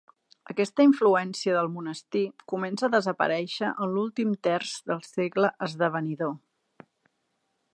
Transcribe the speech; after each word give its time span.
Aquesta 0.51 0.83
influència 0.85 1.53
del 1.57 1.67
monestir, 1.73 2.23
comença 2.53 2.87
a 2.87 2.91
desaparèixer 2.95 3.69
en 3.75 3.93
l'últim 3.97 4.33
terç 4.49 4.73
del 4.93 5.05
segle 5.09 5.53
esdevenidor. 5.67 6.35